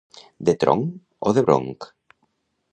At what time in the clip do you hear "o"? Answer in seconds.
1.31-1.35